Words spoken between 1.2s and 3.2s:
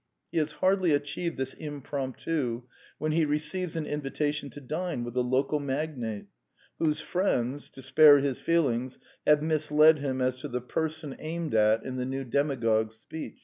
this impromptu when